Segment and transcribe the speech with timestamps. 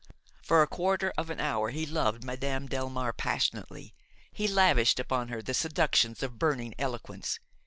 [0.41, 3.93] For a quarter of an hour he loved Madame Delmare passionately,
[4.31, 7.39] he lavished upon her the seductions of burning eloquence.